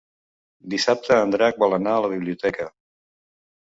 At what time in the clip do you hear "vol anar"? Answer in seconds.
1.67-1.97